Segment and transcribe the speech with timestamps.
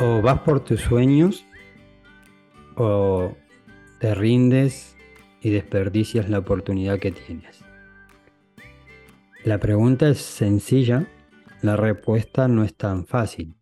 [0.00, 1.44] O vas por tus sueños
[2.76, 3.32] o
[4.00, 4.96] te rindes
[5.40, 7.64] y desperdicias la oportunidad que tienes.
[9.44, 11.06] La pregunta es sencilla,
[11.62, 13.54] la respuesta no es tan fácil,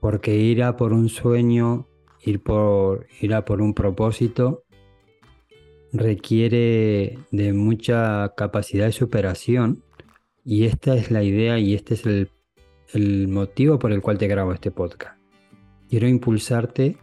[0.00, 1.88] porque ir a por un sueño,
[2.20, 4.62] ir, por, a por un propósito,
[5.92, 9.82] requiere de mucha capacidad de superación
[10.44, 12.04] y esta es la idea y este es
[12.92, 15.23] el motivo por el cual te grabo este podcast.
[15.88, 16.96] Quiero impulsarte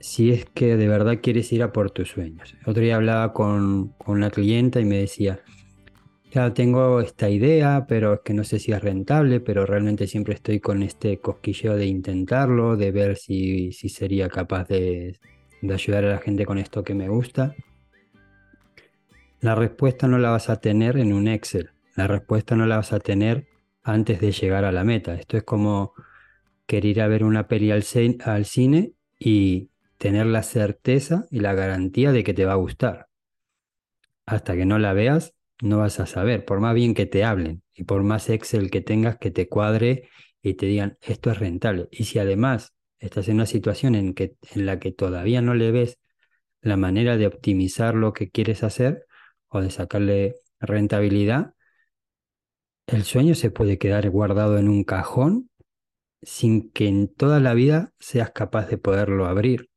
[0.00, 2.54] si es que de verdad quieres ir a por tus sueños.
[2.66, 5.40] Otro día hablaba con, con una clienta y me decía,
[6.30, 10.34] ya tengo esta idea, pero es que no sé si es rentable, pero realmente siempre
[10.34, 15.18] estoy con este cosquilleo de intentarlo, de ver si, si sería capaz de,
[15.62, 17.54] de ayudar a la gente con esto que me gusta.
[19.40, 22.92] La respuesta no la vas a tener en un Excel, la respuesta no la vas
[22.92, 23.46] a tener
[23.82, 25.14] antes de llegar a la meta.
[25.14, 25.94] Esto es como
[26.66, 32.12] querer ir a ver una peli al, cine y tener la certeza y la garantía
[32.12, 33.08] de que te va a gustar.
[34.26, 37.62] Hasta que no la veas, no vas a saber, por más bien que te hablen
[37.74, 40.08] y por más Excel que tengas que te cuadre
[40.42, 41.88] y te digan esto es rentable.
[41.90, 44.14] Y si además estás en una situación en
[44.54, 45.98] la que todavía no le ves
[46.60, 49.06] la manera de optimizar lo que quieres hacer
[49.48, 51.54] o de sacarle rentabilidad,
[52.86, 55.50] el sueño se puede quedar guardado en un cajón
[56.26, 59.70] sin que en toda la vida seas capaz de poderlo abrir.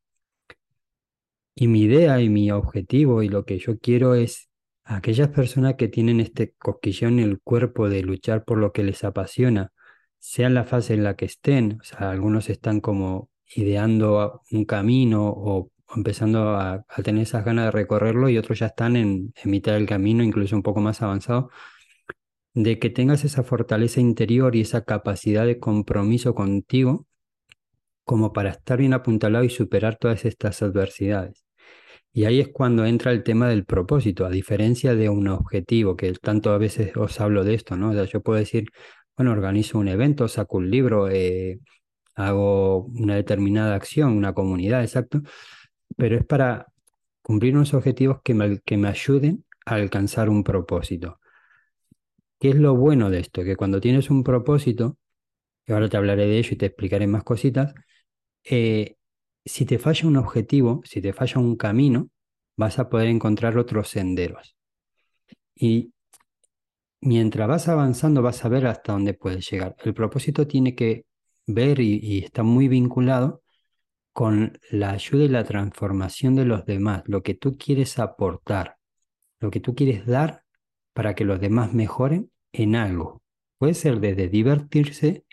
[1.53, 4.49] Y mi idea y mi objetivo y lo que yo quiero es
[4.83, 9.03] aquellas personas que tienen este cosquillón en el cuerpo de luchar por lo que les
[9.03, 9.71] apasiona,
[10.17, 15.27] sea la fase en la que estén, o sea, algunos están como ideando un camino
[15.29, 19.73] o, empezando a, tener esas ganas de recorrerlo y otros ya están en, en mitad
[19.73, 21.51] del camino, incluso un poco más avanzado,
[22.53, 27.05] de que tengas esa fortaleza interior y esa capacidad de compromiso contigo
[28.03, 31.45] como para estar bien apuntalado y superar todas estas adversidades.
[32.11, 36.11] Y ahí es cuando entra el tema del propósito, a diferencia de un objetivo, que
[36.13, 37.91] tanto a veces os hablo de esto, ¿no?
[37.91, 38.65] O sea, yo puedo decir,
[39.15, 41.59] bueno, organizo un evento, saco un libro, eh,
[42.15, 45.21] hago una determinada acción, una comunidad, exacto,
[45.97, 46.67] pero es para
[47.21, 51.18] cumplir unos objetivos que me, que me ayuden a alcanzar un propósito.
[52.39, 53.43] ¿Qué es lo bueno de esto?
[53.43, 54.97] Que cuando tienes un propósito,
[55.67, 57.73] y ahora te hablaré de ello y te explicaré más cositas,
[58.43, 58.95] eh,
[59.45, 62.09] si te falla un objetivo, si te falla un camino,
[62.55, 64.55] vas a poder encontrar otros senderos.
[65.55, 65.93] Y
[67.01, 69.75] mientras vas avanzando, vas a ver hasta dónde puedes llegar.
[69.83, 71.05] El propósito tiene que
[71.45, 73.41] ver y, está muy vinculado
[74.13, 78.77] con la ayuda y la transformación de los demás, lo que tú quieres aportar,
[79.39, 80.43] lo que tú quieres dar
[80.99, 83.21] para que los demás mejoren en algo.
[83.57, 85.23] Puede ser desde divertirse,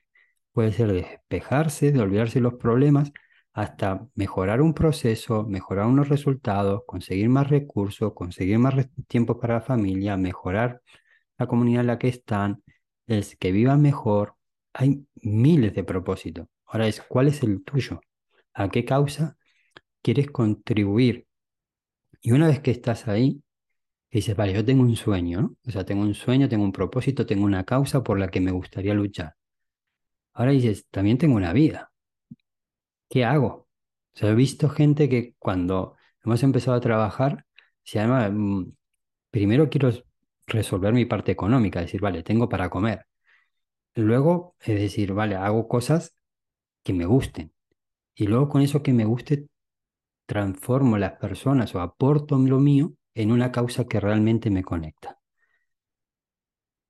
[0.53, 3.11] puede ser despejarse, de olvidarse los problemas,
[3.53, 8.77] hasta mejorar un proceso, mejorar unos resultados, conseguir más recursos, conseguir más
[9.09, 10.83] tiempo para la familia, mejorar
[11.37, 12.63] la comunidad en la que están,
[13.09, 14.37] es que vivan mejor.
[14.73, 16.47] Hay miles de propósitos.
[16.67, 18.01] Ahora es, ¿cuál es el tuyo?
[18.55, 19.37] ¿A qué causa
[20.01, 21.27] quieres contribuir?
[22.21, 23.43] Y una vez que estás ahí,
[24.11, 25.57] dices, vale, yo tengo un sueño, ¿no?
[25.67, 28.51] O sea, tengo un sueño, tengo un propósito, tengo una causa por la que me
[28.53, 29.35] gustaría luchar.
[30.35, 31.91] Ahora dices, también tengo una vida.
[33.09, 33.69] ¿qué hago?
[34.15, 37.47] O sea, he visto gente que cuando hemos empezado a trabajar,
[37.83, 38.73] se llama, mm,
[39.31, 39.91] primero quiero
[40.47, 43.07] resolver mi parte económica, decir, vale, tengo para comer.
[43.95, 46.15] Luego, es decir, vale, hago cosas
[46.85, 47.53] que me gusten.
[48.15, 49.49] Y luego con eso que me guste,
[50.27, 55.19] transformo las personas o aporto lo mío en una causa que realmente me conecta.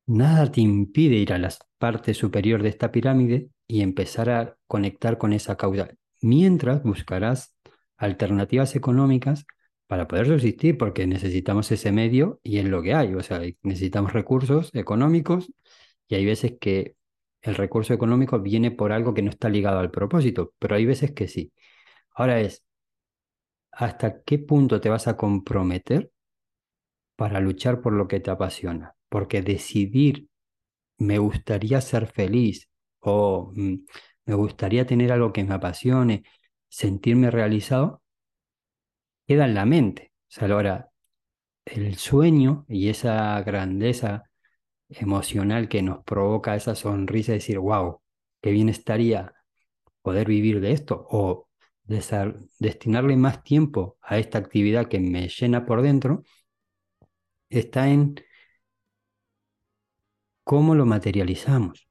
[0.07, 5.19] Nada te impide ir a la parte superior de esta pirámide y empezar a conectar
[5.19, 5.89] con esa causa
[6.21, 7.57] mientras buscarás
[7.97, 9.47] alternativas económicas
[9.87, 14.13] para poder subsistir, porque necesitamos ese medio y es lo que hay, o sea, necesitamos
[14.13, 15.53] recursos económicos
[16.09, 16.97] y hay veces que
[17.43, 21.13] el recurso económico viene por algo que no está ligado al propósito, pero hay veces
[21.13, 21.53] que sí.
[22.15, 22.65] Ahora es,
[23.71, 26.11] ¿hasta qué punto te vas a comprometer
[27.17, 28.95] para luchar por lo que te apasiona?
[29.09, 30.29] Porque decidir,
[30.99, 32.69] me gustaría ser feliz
[33.01, 33.75] o mm,
[34.27, 36.25] me gustaría tener algo que me apasione,
[36.69, 38.03] sentirme realizado,
[39.27, 40.13] queda en la mente.
[40.29, 40.91] O sea, ahora,
[41.65, 44.25] el sueño y esa grandeza
[44.89, 48.01] emocional que nos provoca esa sonrisa de decir, wow,
[48.41, 49.35] qué bien estaría
[50.03, 51.49] poder vivir de esto o
[52.59, 56.25] destinarle más tiempo a esta actividad que me llena por dentro,
[57.51, 58.17] está en
[60.45, 61.89] cómo lo materializamos.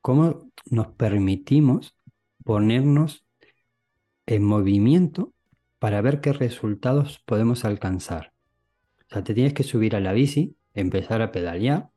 [0.00, 1.96] ¿Cómo nos permitimos
[2.44, 3.26] ponernos
[4.26, 5.32] en movimiento
[5.78, 8.32] para ver qué resultados podemos alcanzar.
[9.00, 11.90] O sea, te tienes que subir a la bici, empezar a pedalear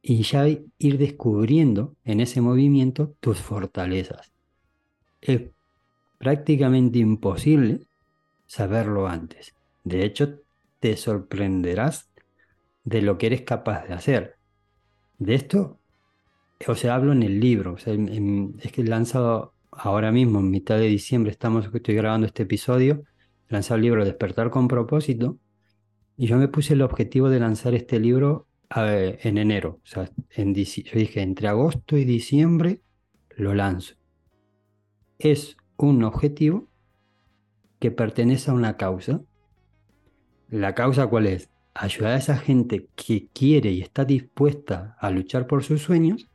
[0.00, 4.32] y ya ir descubriendo en ese movimiento tus fortalezas.
[5.20, 5.42] Es
[6.18, 7.86] prácticamente imposible
[8.46, 9.54] saberlo antes.
[9.82, 10.40] De hecho,
[10.80, 12.10] te sorprenderás
[12.84, 14.36] de lo que eres capaz de hacer.
[15.18, 15.78] De esto,
[16.66, 17.76] o sea, hablo en el libro.
[17.76, 23.02] es que he lanzado ahora mismo, en mitad de diciembre, estamos, estoy grabando este episodio,
[23.48, 25.38] he lanzado el libro Despertar con propósito,
[26.16, 29.80] y yo me puse el objetivo de lanzar este libro en enero.
[29.82, 32.82] O sea, en, yo dije, entre agosto y diciembre
[33.36, 33.94] lo lanzo.
[35.18, 36.68] Es un objetivo
[37.80, 39.20] que pertenece a una causa.
[40.48, 41.50] ¿La causa cuál es?
[41.74, 46.28] Ayudar a esa gente que quiere y está dispuesta a luchar por sus sueños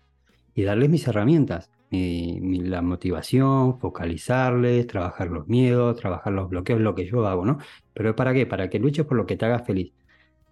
[0.54, 7.06] y darles mis herramientas, la motivación, focalizarles, trabajar los miedos, trabajar los bloqueos, lo que
[7.06, 7.58] yo hago, ¿no?
[7.94, 8.46] Pero ¿para qué?
[8.46, 9.94] Para que luches por lo que te haga feliz.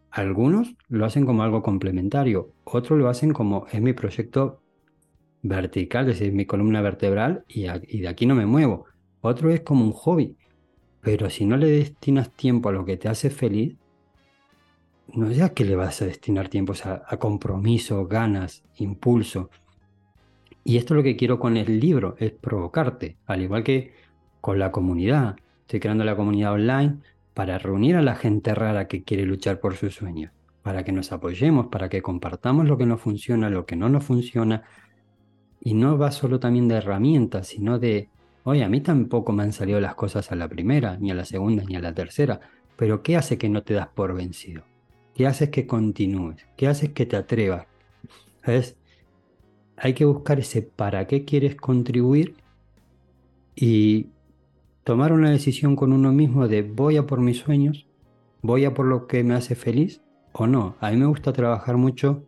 [0.09, 4.61] Algunos lo hacen como algo complementario, otros lo hacen como es mi proyecto
[5.43, 8.85] vertical, es decir, mi columna vertebral y, de aquí no me muevo.
[9.21, 10.35] Otro es como un hobby,
[11.01, 13.75] pero si no le destinas tiempo a lo que te hace feliz,
[15.13, 19.49] no ya que le vas a destinar tiempo a compromiso, ganas, impulso.
[20.63, 23.93] Y esto es lo que quiero con el libro, es provocarte, al igual que
[24.41, 25.37] con la comunidad.
[25.61, 26.97] Estoy creando la comunidad online
[27.33, 30.31] para reunir a la gente rara que quiere luchar por sus sueños,
[30.63, 34.03] para que nos apoyemos, para que compartamos lo que no funciona, lo que no nos
[34.03, 34.63] funciona.
[35.61, 38.09] Y no va solo también de herramientas, sino de,
[38.43, 41.25] oye, a mí tampoco me han salido las cosas a la primera, ni a la
[41.25, 42.39] segunda, ni a la tercera,
[42.75, 44.63] pero ¿qué hace que no te das por vencido?
[45.17, 46.45] ¿Qué hace que continúes?
[46.57, 47.65] ¿Qué hace que te atrevas?
[48.45, 48.77] ¿Sabes?
[49.75, 52.35] Hay que buscar ese para qué quieres contribuir
[53.55, 54.09] y
[54.83, 57.87] tomar una decisión con uno mismo de voy a por mis sueños,
[58.43, 60.01] voy a por lo que me hace feliz
[60.33, 60.75] o no.
[60.81, 62.23] A mí me gusta trabajar mucho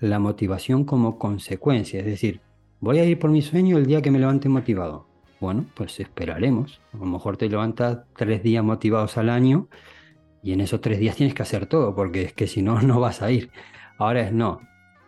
[0.00, 2.40] la motivación como consecuencia, es decir,
[2.80, 5.06] voy a ir por mi sueño el día que me levante motivado.
[5.40, 6.80] Bueno, pues esperaremos.
[6.92, 9.68] A lo mejor te levantas tres días motivados al año
[10.46, 13.00] y en esos tres días tienes que hacer todo, porque es que si no, no
[13.00, 13.50] vas a ir.
[13.98, 14.60] Ahora es no,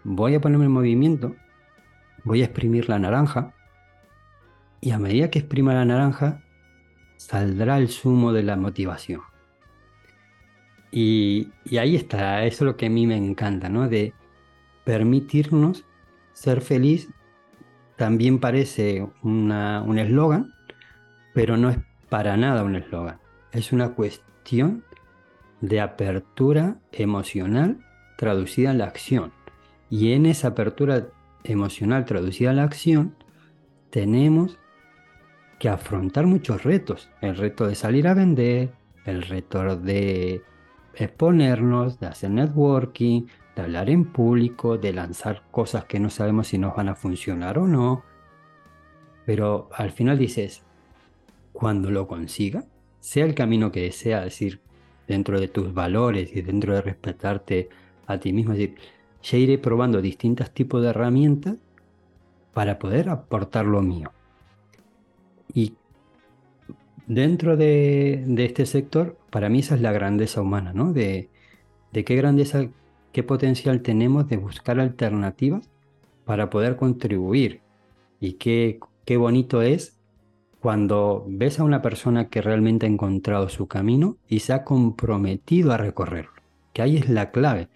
[0.02, 1.36] voy a ponerme en movimiento,
[2.24, 3.54] voy a exprimir la naranja
[4.80, 6.42] y a medida que exprima la naranja,
[7.16, 9.20] saldrá el zumo de la motivación.
[10.90, 13.88] Y, ahí está, eso es lo que a mí me encanta, ¿no?
[13.88, 14.14] De
[14.84, 15.84] permitirnos
[16.32, 17.10] ser feliz
[17.94, 20.52] también parece un eslogan,
[21.32, 23.20] pero no es para nada un eslogan.
[23.52, 24.84] Es una cuestión
[25.60, 27.78] de apertura emocional
[28.16, 29.32] traducida en la acción.
[29.90, 31.08] Y en esa apertura
[31.44, 33.14] emocional traducida en la acción,
[33.90, 34.58] tenemos
[35.58, 37.10] que afrontar muchos retos.
[37.20, 38.72] El reto de salir a vender,
[39.04, 40.42] el reto de
[40.94, 43.26] exponernos, de hacer networking,
[43.56, 47.58] de hablar en público, de lanzar cosas que no sabemos si nos van a funcionar
[47.58, 48.04] o no.
[49.24, 50.62] Pero al final dices,
[51.52, 52.64] cuando lo consiga,
[53.00, 54.60] sea el camino que desea, decir,
[55.08, 57.68] dentro de tus valores y dentro de respetarte
[58.06, 58.76] a ti mismo, decir,
[59.22, 61.56] ya iré probando distintos tipos de herramientas
[62.52, 64.12] para poder aportar lo mío.
[65.52, 65.74] Y
[67.06, 70.92] dentro de, este sector, para mí esa es la grandeza humana, ¿no?
[70.92, 71.28] De,
[71.92, 72.68] qué grandeza,
[73.12, 75.68] qué potencial tenemos de buscar alternativas
[76.24, 77.60] para poder contribuir.
[78.20, 79.97] Y qué, qué bonito es
[80.60, 85.72] cuando ves a una persona que realmente ha encontrado su camino y se ha comprometido
[85.72, 86.42] a recorrerlo.
[86.72, 87.68] Que ahí es la clave.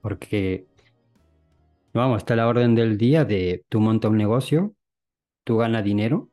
[0.00, 0.66] Porque,
[1.92, 4.74] vamos, está la orden del día de tú montas un negocio,
[5.44, 6.30] tú ganas dinero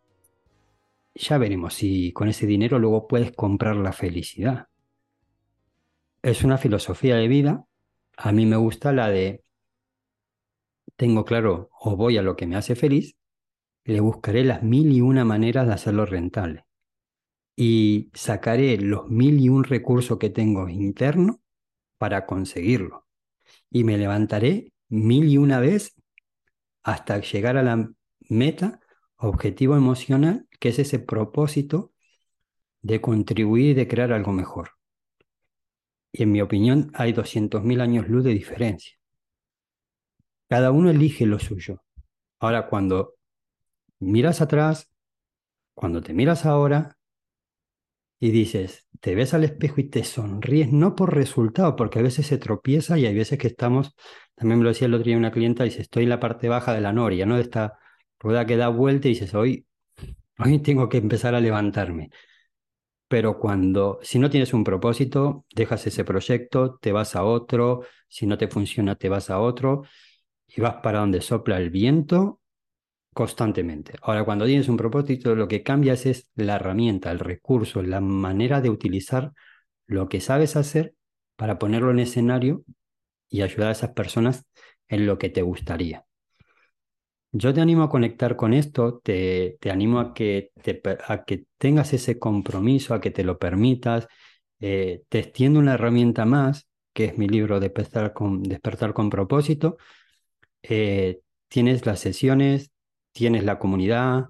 [1.18, 4.68] ya veremos si con ese dinero luego puedes comprar la felicidad.
[6.22, 7.66] Es una filosofía de vida.
[8.18, 9.44] A mí me gusta la de,
[10.96, 13.16] tengo claro, o voy a lo que me hace feliz,
[13.88, 16.66] le buscaré las mil y una maneras de hacerlo rentable.
[17.56, 21.42] Y sacaré los mil y un recursos que tengo interno
[21.98, 23.08] para conseguirlo.
[23.72, 25.96] Y me levantaré mil y una vez
[26.84, 27.90] hasta llegar a la
[28.30, 28.82] meta
[29.16, 31.94] objetivo emocional, que es ese propósito
[32.82, 34.72] de contribuir y de crear algo mejor.
[36.12, 38.98] Y en mi opinión hay 200.000 años luz de diferencia.
[40.50, 41.84] Cada uno elige lo suyo.
[42.40, 43.17] Ahora, cuando
[44.00, 44.90] miras atrás,
[45.74, 46.98] cuando te miras ahora
[48.20, 52.28] y dices, te ves al espejo y te sonríes, no por resultado, porque a veces
[52.28, 53.96] se tropieza y hay veces que estamos,
[54.36, 56.74] también me lo decía el otro día una clienta, dice, estoy en la parte baja
[56.74, 57.36] de la noria, ¿no?
[57.36, 57.78] De esta
[58.20, 59.66] rueda que da vuelta y dices, hoy
[60.40, 62.10] hoy tengo que empezar a levantarme.
[63.08, 68.28] Pero cuando, si no tienes un propósito, dejas ese proyecto, te vas a otro, si
[68.28, 69.84] no te funciona, te vas a otro
[70.48, 72.42] y vas para donde sopla el viento
[73.18, 73.94] constantemente.
[74.04, 78.62] Ahora, cuando tienes un propósito, lo que cambias es la herramienta, el recurso, la manera
[78.62, 79.32] de utilizar
[79.88, 80.94] lo que sabes hacer
[81.36, 82.64] para ponerlo en escenario
[83.28, 84.46] y ayudar a esas personas
[84.88, 86.06] en lo que te gustaría.
[87.32, 90.52] Yo te animo a conectar con esto, te, animo a que,
[91.08, 94.08] a que tengas ese compromiso, a que te lo permitas.
[94.60, 99.78] Eh, te extiendo una herramienta más, que es mi libro Despertar con, Despertar con propósito.
[100.62, 102.72] Eh, tienes las sesiones,
[103.18, 104.28] tienes la comunidad.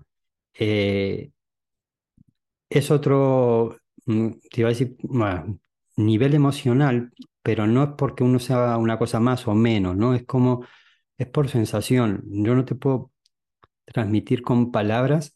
[0.54, 1.32] Eh,
[2.70, 4.98] es otro, mm, te iba a decir,
[5.98, 10.14] nivel emocional, pero no es porque uno sea una cosa más o menos, ¿no?
[10.14, 10.66] Es como,
[11.18, 12.24] es por sensación.
[12.28, 13.12] Yo no te puedo
[13.86, 15.36] transmitir con palabras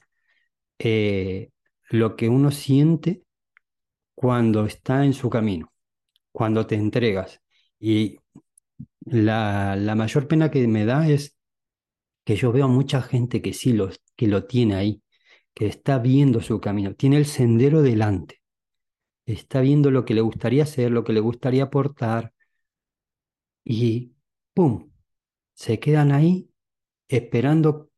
[0.79, 1.51] eh,
[1.89, 3.24] lo que uno siente
[4.15, 5.72] cuando está en su camino,
[6.31, 7.41] cuando te entregas.
[7.79, 8.20] Y
[9.05, 11.38] la, la mayor pena que me da es
[12.31, 15.03] que yo veo mucha gente que sí lo, que lo tiene ahí,
[15.53, 18.41] que está viendo su camino, tiene el sendero delante,
[19.25, 22.33] está viendo lo que le gustaría hacer, lo que le gustaría aportar,
[23.65, 24.13] y
[24.53, 24.91] ¡pum!
[25.53, 26.50] Se quedan ahí
[27.09, 27.89] esperando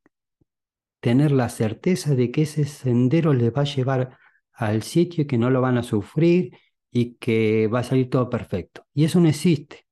[1.00, 4.18] tener la certeza de que ese sendero les va a llevar
[4.52, 6.58] al sitio y que no lo van a sufrir
[6.90, 8.88] y que va a salir todo perfecto.
[8.96, 9.86] Y eso no existe.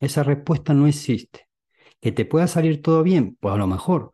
[0.00, 1.48] Esa respuesta no existe.
[2.04, 4.12] Que te pueda salir todo bien, pues a lo mejor.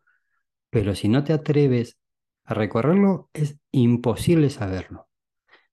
[0.70, 1.98] Pero si no te atreves
[2.44, 5.08] a recorrerlo, es imposible saberlo.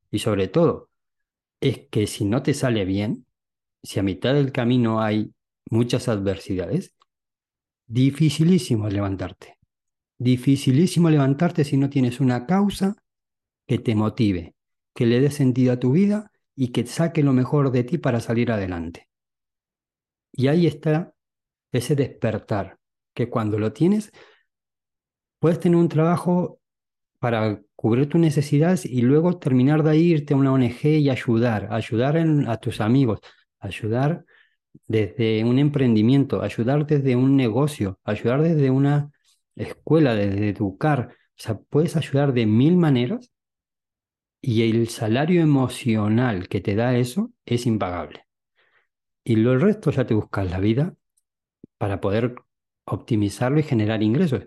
[0.10, 0.90] Y sobre todo,
[1.62, 3.28] es que si no te sale bien,
[3.84, 5.32] si a mitad del camino hay
[5.70, 6.96] muchas adversidades,
[7.86, 9.60] dificilísimo levantarte.
[10.18, 12.96] Dificilísimo levantarte si no tienes una causa
[13.68, 14.56] que te motive,
[14.96, 18.22] que le dé sentido a tu vida y que saque lo mejor de ti para
[18.22, 19.08] salir adelante.
[20.32, 21.14] Y ahí está
[21.72, 22.78] ese despertar,
[23.14, 24.12] que cuando lo tienes,
[25.40, 26.60] puedes tener un trabajo
[27.20, 32.18] para cubrir tus necesidades y luego terminar de irte a una ONG y ayudar, ayudar
[32.18, 33.20] a tus amigos,
[33.60, 34.26] ayudar
[34.88, 39.12] desde un emprendimiento, ayudar desde un negocio, ayudar desde una
[39.56, 41.10] escuela, desde educar.
[41.12, 43.32] O sea, puedes ayudar de mil maneras
[44.42, 48.26] y el salario emocional que te da eso es impagable.
[49.24, 50.96] Y lo el resto ya te buscas la vida
[51.78, 52.36] para poder
[52.86, 54.44] optimizarlo y generar ingresos.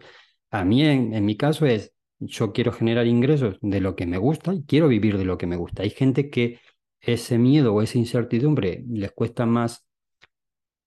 [0.51, 4.55] A mí, en, mi caso, es yo quiero generar ingresos de lo que me gusta
[4.55, 5.83] y quiero vivir de lo que me gusta.
[5.83, 6.61] Hay gente que
[7.01, 9.87] ese miedo o esa incertidumbre les cuesta más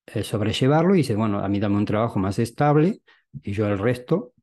[0.08, 3.02] eh, sobrellevarlo y dice, bueno, a mí dame un trabajo más estable
[3.42, 4.34] y yo el resto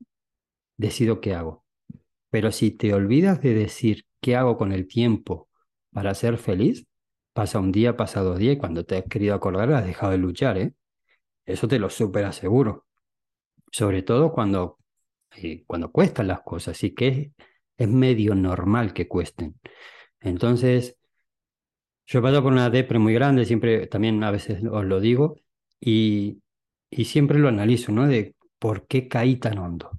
[0.76, 1.64] decido qué hago.
[2.30, 5.48] Pero si te olvidas de decir qué hago con el tiempo
[5.92, 6.86] para ser feliz,
[7.32, 10.18] pasa un día, pasa dos días y cuando te has querido acordar has dejado de
[10.18, 10.74] luchar, ¿eh?
[11.52, 12.86] Eso te lo súper aseguro.
[13.72, 14.78] Sobre todo cuando,
[15.36, 17.32] eh, cuando cuestan las cosas, y que
[17.76, 19.58] es, medio normal que cuesten.
[20.20, 20.96] Entonces,
[22.06, 25.36] yo he pasado por una depre muy grande, siempre también a veces os lo digo,
[25.80, 26.42] y,
[26.90, 28.06] y siempre lo analizo, ¿no?
[28.06, 29.90] De por qué caí tan hondo.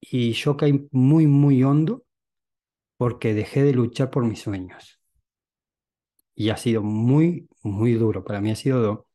[0.00, 2.04] Y yo caí muy, muy hondo
[2.96, 5.00] porque dejé de luchar por mis sueños.
[6.34, 8.24] Y ha sido muy, muy duro.
[8.24, 9.06] Para mí ha sido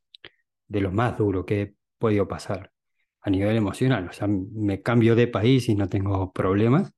[0.67, 2.71] de lo más duro que he podido pasar
[3.21, 4.07] a nivel emocional.
[4.09, 6.93] O sea, me cambio de país y no tengo problemas,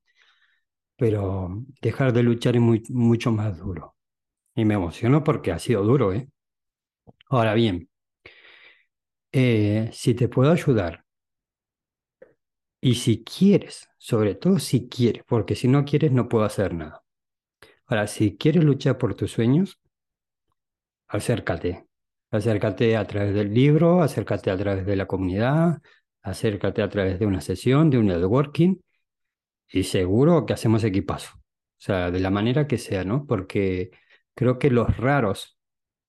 [0.97, 2.61] pero dejar de luchar es
[2.91, 3.95] mucho más duro.
[4.55, 6.29] Y me emociono porque ha sido duro, ¿eh?
[7.29, 7.89] Ahora bien,
[9.31, 11.03] eh, si te puedo ayudar
[12.81, 17.03] y si quieres, sobre todo si quieres, porque si no quieres no puedo hacer nada.
[17.87, 19.79] Ahora, si quieres luchar por tus sueños,
[21.07, 21.88] acércate.
[22.31, 25.81] Acércate a través del libro, acércate a través de la comunidad,
[26.21, 28.77] acércate a través de una sesión, de un networking,
[29.71, 31.37] y seguro que hacemos equipazo.
[31.37, 33.25] O sea, de la manera que sea, ¿no?
[33.25, 33.91] Porque
[34.35, 35.57] creo que los raros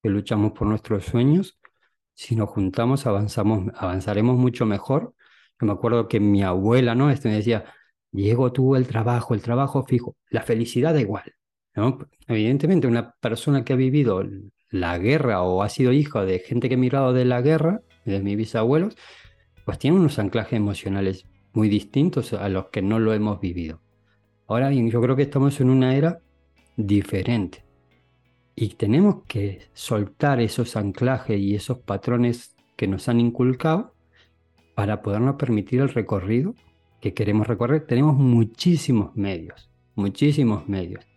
[0.03, 1.59] que luchamos por nuestros sueños,
[2.15, 5.15] si nos juntamos, avanzamos, avanzaremos mucho mejor.
[5.61, 7.11] Yo me acuerdo que mi abuela, ¿no?
[7.11, 7.65] Este me decía,
[8.11, 11.35] Diego tuvo el trabajo, el trabajo fijo, la felicidad da igual,
[11.75, 11.99] ¿no?
[12.27, 14.23] Evidentemente, una persona que ha vivido
[14.71, 18.21] la guerra o ha sido hijo de gente que ha mirado de la guerra, de
[18.21, 18.97] mis bisabuelos,
[19.65, 23.81] pues tiene unos anclajes emocionales muy distintos a los que no lo hemos vivido.
[24.47, 26.21] Ahora bien, yo creo que estamos en una era
[26.77, 27.65] diferente
[28.57, 33.95] y tenemos que soltar esos anclajes y esos patrones que nos han inculcado
[34.75, 36.55] para podernos permitir el recorrido
[37.01, 41.10] que queremos recorrer, tenemos muchísimos medios, muchísimos medios.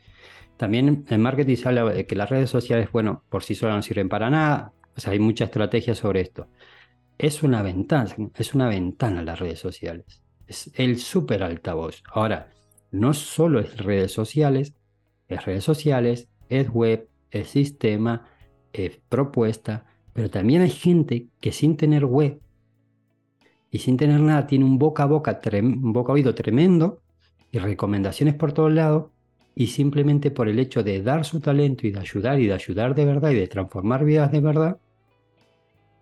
[0.58, 3.82] También en marketing se habla de que las redes sociales, bueno, por sí solas no
[3.82, 6.48] sirven para nada, o sea, hay mucha estrategia sobre esto.
[7.18, 10.22] Es una ventana, es una ventana las redes sociales.
[10.48, 12.04] Es el súper altavoz.
[12.12, 12.52] Ahora,
[12.92, 14.74] no solo es redes sociales,
[15.28, 18.28] es redes sociales, es web, es sistema,
[18.72, 22.40] es propuesta, pero también hay gente que sin tener web
[23.72, 27.02] y sin tener nada tiene un boca a boca, un boca a oído tremendo
[27.52, 29.06] y recomendaciones por todos lados
[29.56, 32.96] y simplemente por el hecho de dar su talento y de ayudar y de ayudar
[32.96, 34.78] de verdad y de transformar vidas de verdad,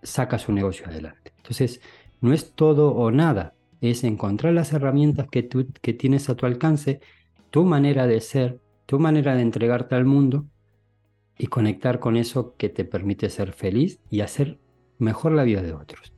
[0.04, 1.34] saca su negocio adelante.
[1.38, 1.82] Entonces,
[2.22, 6.46] no es todo o nada, es encontrar las herramientas que, tú, que tienes a tu
[6.46, 7.02] alcance,
[7.50, 10.46] tu manera de ser, tu manera de entregarte al mundo
[11.38, 14.60] y conectar con eso que te permite ser feliz y hacer
[15.00, 16.14] mejor la vida de otros.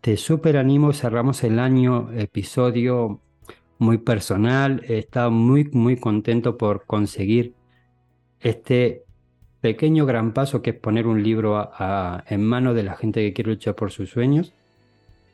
[0.00, 3.20] Te súper animo, cerramos el año episodio
[3.78, 7.54] muy personal, he estado muy, muy contento por conseguir
[8.40, 9.04] este
[9.60, 11.70] pequeño gran paso que es poner un libro
[12.28, 14.52] en manos de la gente que quiere luchar por sus sueños.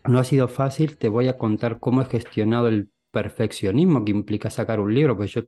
[0.04, 4.49] No ha sido fácil, te voy a contar cómo he gestionado el perfeccionismo que implica
[4.49, 5.42] sacar un libro, pues yo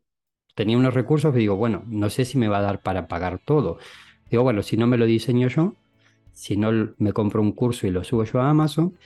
[0.54, 3.40] tenía unos recursos y digo, bueno, no sé si me va a dar para pagar
[3.44, 3.78] todo.
[4.30, 5.76] Digo, bueno, si no me lo diseño yo,
[6.32, 8.96] si no me compro un curso y lo subo yo a Amazon,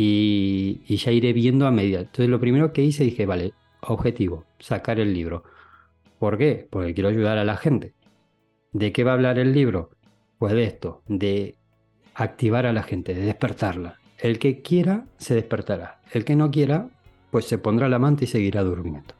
[0.00, 2.00] y, ya iré viendo a medida.
[2.00, 5.42] Entonces lo primero que hice dije, vale, objetivo, sacar el libro.
[6.20, 6.68] ¿Por qué?
[6.70, 7.94] Porque quiero ayudar a la gente.
[8.72, 9.90] ¿De qué va a hablar el libro?
[10.38, 11.56] Pues de esto, de
[12.14, 13.98] activar a la gente, de despertarla.
[14.18, 16.00] El que quiera se despertará.
[16.12, 16.88] El que no quiera,
[17.32, 19.14] pues se pondrá la manta y seguirá durmiendo.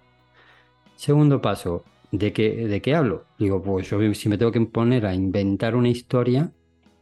[0.94, 3.25] Segundo paso, ¿de qué, de qué hablo?
[3.37, 6.52] Digo, pues yo si me tengo que poner a inventar una historia,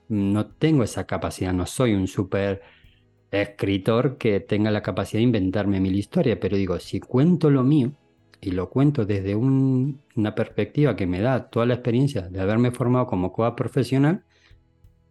[0.09, 2.63] no tengo esa capacidad, no soy un súper
[3.31, 7.93] escritor que tenga la capacidad de inventarme mil historias, pero digo, si cuento lo mío
[8.41, 13.07] y lo cuento desde una perspectiva que me da toda la experiencia de haberme formado
[13.07, 14.23] como coa profesional,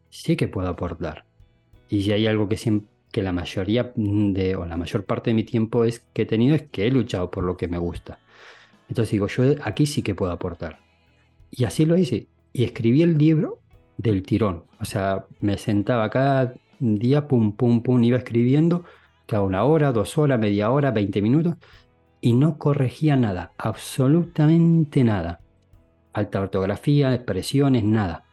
[0.09, 1.25] sí que puedo aportar.
[1.89, 5.83] Y si hay algo que, que la mayoría o la mayor parte de mi tiempo
[5.83, 8.19] es que he tenido es que he luchado por lo que me gusta.
[8.87, 10.79] Entonces digo, yo aquí sí que puedo aportar.
[11.51, 12.27] Y así lo hice.
[12.53, 13.59] Y escribí el libro
[13.97, 14.65] del tirón.
[14.79, 18.85] O sea, me sentaba cada día, pum, pum, pum, iba escribiendo
[19.25, 21.55] cada una hora, dos horas, media hora, 20 minutos,
[22.21, 25.41] y no corregía nada, absolutamente nada.
[26.13, 28.23] Alta ortografía, expresiones, nada.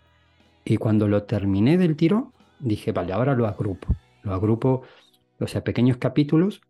[0.64, 3.88] Y cuando lo terminé del tiro, dije, vale, ahora lo agrupo.
[4.22, 4.82] Lo agrupo,
[5.40, 6.62] o sea, pequeños capítulos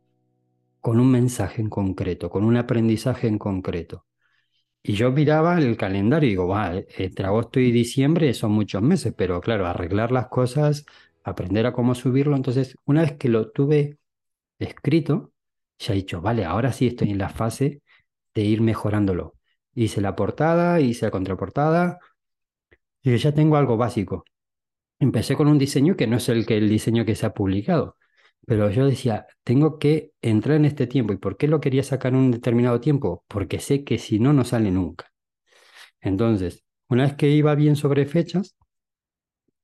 [0.81, 4.05] con un mensaje en concreto, con un aprendizaje en concreto.
[4.83, 9.15] Y yo miraba el calendario y digo, va, entre agosto y diciembre son muchos meses,
[9.17, 10.85] pero claro, arreglar las cosas
[11.25, 12.37] aprender a cómo subirlo.
[12.37, 13.99] Entonces, una vez que lo tuve
[14.59, 15.33] escrito,
[15.79, 17.83] ya he dicho, vale, ahora sí estoy en la fase
[18.35, 19.35] de ir mejorándolo.
[19.75, 21.99] Hice la portada, hice la contraportada,
[23.03, 24.25] y ya tengo algo básico.
[24.99, 27.97] Empecé con un diseño que no es el, que, el diseño que se ha publicado,
[28.47, 31.13] pero yo decía, tengo que entrar en este tiempo.
[31.13, 33.25] ¿Y por qué lo quería sacar en un determinado tiempo?
[33.29, 35.13] Porque sé que si no, no sale nunca.
[36.01, 38.57] Entonces, una vez que iba bien sobre fechas,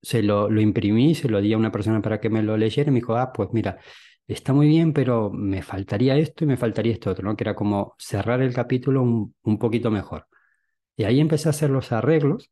[0.03, 2.91] se lo, lo imprimí, se lo di a una persona para que me lo leyera
[2.91, 3.79] y me dijo, ah, pues mira,
[4.27, 7.37] está muy bien, pero me faltaría esto y me faltaría esto otro, ¿no?
[7.37, 10.27] Que era como cerrar el capítulo un, un poquito mejor.
[10.97, 12.51] Y ahí empecé a hacer los arreglos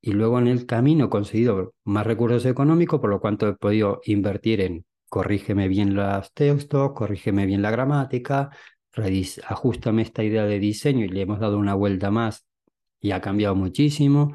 [0.00, 4.00] y luego en el camino he conseguido más recursos económicos, por lo cual he podido
[4.04, 8.50] invertir en corrígeme bien los textos, corrígeme bien la gramática,
[9.46, 12.46] ajustame esta idea de diseño y le hemos dado una vuelta más
[13.00, 14.32] y ha cambiado muchísimo.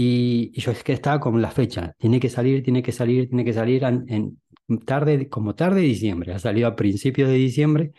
[0.00, 3.44] Y, yo es que estaba con la fecha, tiene que salir, tiene que salir, tiene
[3.44, 4.40] que salir en,
[4.86, 7.92] tarde, como tarde de diciembre, ha salido a principios de diciembre.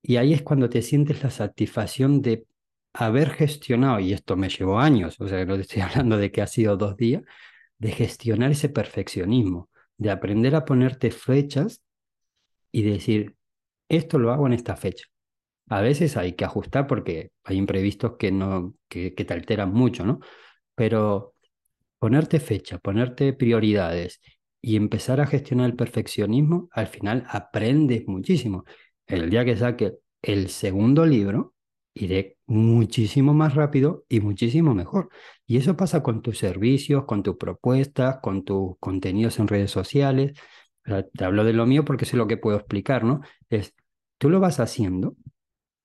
[0.00, 2.46] Y ahí es cuando te sientes la satisfacción de
[2.92, 6.46] haber gestionado, y esto me llevó años, o sea, no estoy hablando de que ha
[6.46, 7.22] sido dos días,
[7.78, 11.82] de gestionar ese perfeccionismo, de aprender a ponerte fechas
[12.70, 13.34] y decir,
[13.88, 15.06] esto lo hago en esta fecha.
[15.68, 20.06] A veces hay que ajustar porque hay imprevistos que, no, que, que te alteran mucho,
[20.06, 20.20] ¿no?
[20.76, 21.34] Pero
[21.98, 24.20] ponerte fecha, ponerte prioridades
[24.60, 28.64] y empezar a gestionar el perfeccionismo, al final aprendes muchísimo.
[29.06, 31.54] El día que saque el segundo libro,
[31.94, 35.08] iré muchísimo más rápido y muchísimo mejor.
[35.46, 40.38] Y eso pasa con tus servicios, con tus propuestas, con tus contenidos en redes sociales.
[40.84, 43.20] Te hablo de lo mío porque sé lo que puedo explicar, ¿no?
[43.48, 43.74] Es,
[44.18, 45.16] tú lo vas haciendo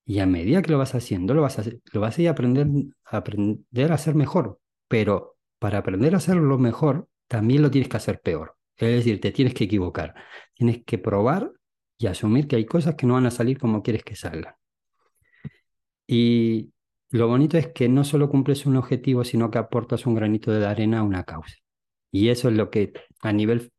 [0.06, 2.67] y a medida que lo vas haciendo, lo vas a, lo vas a aprender,
[3.06, 4.60] aprender a ser mejor
[4.91, 8.58] pero para aprender a hacerlo mejor, también lo tienes que hacer peor.
[8.75, 10.13] Es decir, te tienes que equivocar.
[10.54, 11.54] Tienes que probar
[11.97, 14.54] y asumir que hay cosas que no van a salir como quieres que salgan.
[16.06, 16.73] Y
[17.10, 20.65] lo bonito es que no solo cumples un objetivo, sino que aportas un granito de
[20.65, 21.56] arena a una causa.
[22.12, 23.71] Y eso es lo que a nivel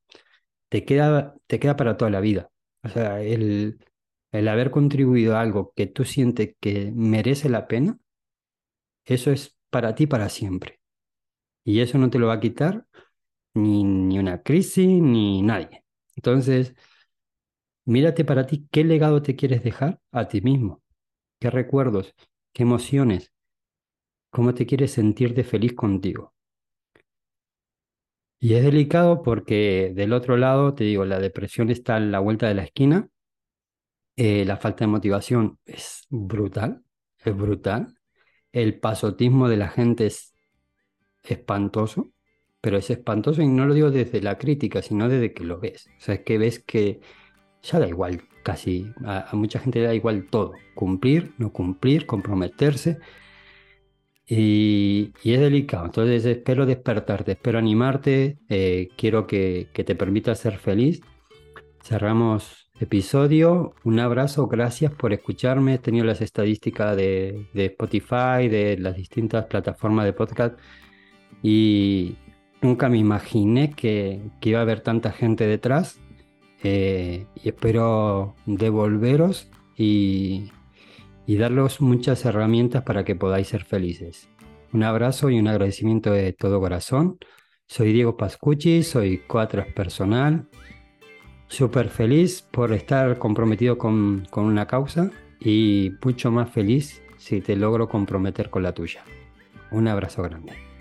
[0.71, 2.49] te queda, te queda para toda la vida.
[2.83, 3.85] O sea, el,
[4.33, 7.99] el haber contribuido a algo que tú sientes que merece la pena,
[9.05, 10.82] eso es para ti para siempre.
[11.65, 12.87] Y eso no te lo va a quitar
[13.55, 15.85] ni, ni una crisis ni nadie.
[16.17, 16.75] Entonces,
[17.85, 20.83] mírate para ti qué legado te quieres dejar a ti mismo,
[21.41, 22.15] qué recuerdos,
[22.53, 23.33] qué emociones,
[24.31, 26.35] cómo te quieres sentir de feliz contigo.
[28.41, 32.49] Y es delicado porque del otro lado, te digo, la depresión está a la vuelta
[32.49, 33.09] de la esquina,
[34.17, 36.83] eh, la falta de motivación es brutal,
[37.19, 37.95] es brutal,
[38.53, 40.32] el pasotismo de la gente es
[41.25, 42.11] espantoso,
[42.61, 45.89] pero es espantoso y no lo digo desde la crítica, sino desde que lo ves.
[45.99, 47.01] O sea, es que ves que
[47.63, 52.99] ya da igual casi, a, mucha gente le da igual todo, cumplir, no cumplir, comprometerse.
[54.27, 61.01] Y, es delicado, entonces espero despertarte, espero animarte, eh, quiero que, te permita ser feliz.
[61.83, 68.77] Cerramos episodio, un abrazo, gracias por escucharme, he tenido las estadísticas de, de Spotify, de
[68.79, 70.59] las distintas plataformas de podcast
[71.43, 72.17] y
[72.61, 76.01] nunca me imaginé que, iba a haber tanta gente detrás
[76.63, 80.53] eh, y espero devolveros y,
[81.27, 84.29] y darles muchas herramientas para que podáis ser felices.
[84.73, 87.19] Un abrazo y un agradecimiento de todo corazón.
[87.67, 90.49] Soy Diego Pascucci, soy coach personal.
[91.49, 97.57] Súper feliz por estar comprometido con, con una causa y mucho más feliz si te
[97.57, 99.05] logro comprometer con la tuya.
[99.71, 100.72] Un abrazo grande.